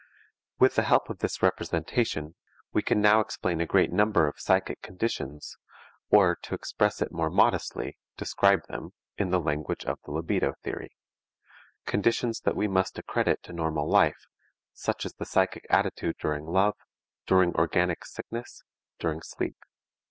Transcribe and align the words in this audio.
With 0.57 0.73
the 0.73 0.81
help 0.81 1.11
of 1.11 1.19
this 1.19 1.43
representation 1.43 2.33
we 2.73 2.81
can 2.81 3.01
now 3.01 3.19
explain 3.19 3.61
a 3.61 3.67
great 3.67 3.91
number 3.91 4.27
of 4.27 4.39
psychic 4.39 4.81
conditions, 4.81 5.57
or 6.09 6.37
to 6.41 6.55
express 6.55 7.03
it 7.03 7.11
more 7.11 7.29
modestly, 7.29 7.99
describe 8.17 8.65
them, 8.67 8.93
in 9.19 9.29
the 9.29 9.39
language 9.39 9.85
of 9.85 9.99
the 10.03 10.09
libido 10.09 10.55
theory; 10.63 10.95
conditions 11.85 12.39
that 12.45 12.55
we 12.55 12.67
must 12.67 12.97
accredit 12.97 13.43
to 13.43 13.53
normal 13.53 13.87
life, 13.87 14.25
such 14.73 15.05
as 15.05 15.13
the 15.13 15.25
psychic 15.27 15.67
attitude 15.69 16.15
during 16.19 16.47
love, 16.47 16.73
during 17.27 17.53
organic 17.53 18.03
sickness, 18.03 18.63
during 18.97 19.21
sleep. 19.21 19.55